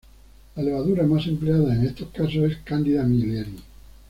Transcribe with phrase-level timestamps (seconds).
[0.55, 3.59] La levadura más empleada en estos casos es "Candida milleri".